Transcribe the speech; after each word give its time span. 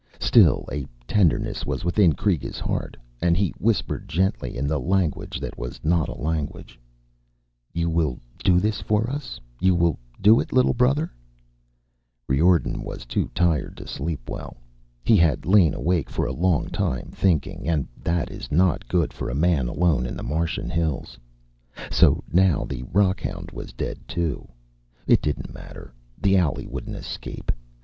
Still, 0.19 0.65
a 0.71 0.87
tenderness 1.07 1.63
was 1.63 1.85
within 1.85 2.13
Kreega's 2.13 2.57
heart, 2.57 2.97
and 3.21 3.37
he 3.37 3.53
whispered 3.59 4.09
gently 4.09 4.57
in 4.57 4.65
the 4.65 4.79
language 4.79 5.39
that 5.39 5.59
was 5.59 5.79
not 5.83 6.09
a 6.09 6.17
language, 6.19 6.79
You 7.71 7.87
will 7.87 8.19
do 8.43 8.59
this 8.59 8.81
for 8.81 9.11
us? 9.11 9.39
You 9.59 9.75
will 9.75 9.99
do 10.19 10.39
it, 10.39 10.51
little 10.51 10.73
brother? 10.73 11.11
Riordan 12.27 12.81
was 12.81 13.05
too 13.05 13.29
tired 13.35 13.77
to 13.77 13.85
sleep 13.87 14.27
well. 14.27 14.57
He 15.03 15.17
had 15.17 15.45
lain 15.45 15.75
awake 15.75 16.09
for 16.09 16.25
a 16.25 16.33
long 16.33 16.69
time, 16.69 17.11
thinking, 17.13 17.67
and 17.67 17.87
that 18.03 18.31
is 18.31 18.51
not 18.51 18.87
good 18.87 19.13
for 19.13 19.29
a 19.29 19.35
man 19.35 19.67
alone 19.67 20.07
in 20.07 20.17
the 20.17 20.23
Martian 20.23 20.71
hills. 20.71 21.19
So 21.91 22.23
now 22.33 22.65
the 22.67 22.81
rockhound 22.91 23.51
was 23.51 23.71
dead 23.71 23.99
too. 24.07 24.47
It 25.05 25.21
didn't 25.21 25.53
matter, 25.53 25.93
the 26.19 26.39
owlie 26.39 26.67
wouldn't 26.67 26.95
escape. 26.95 27.51